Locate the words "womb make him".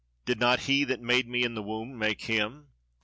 1.61-2.69